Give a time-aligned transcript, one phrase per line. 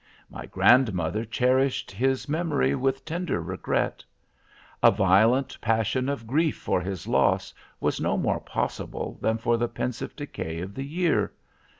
[0.31, 4.03] My grandmother cherished his memory with tender regret.
[4.81, 9.69] A violent passion of grief for his loss was no more possible than for the
[9.69, 11.31] pensive decay of the year.